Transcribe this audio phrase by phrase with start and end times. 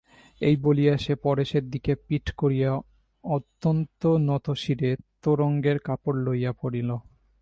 [0.41, 2.71] এই বলিয়া সে পরেশের দিকে পিঠ করিয়া
[3.23, 4.91] অত্যন্ত নতশিরে
[5.21, 6.89] তোরঙ্গের কাপড় লইয়া পড়িল।